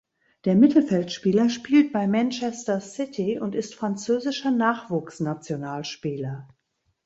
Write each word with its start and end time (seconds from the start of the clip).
Der 0.45 0.55
Mittelfeldspieler 0.55 1.47
spielt 1.51 1.93
bei 1.93 2.07
Manchester 2.07 2.81
City 2.81 3.37
und 3.39 3.53
ist 3.53 3.75
französischer 3.75 4.49
Nachwuchsnationalspieler. 4.49 6.47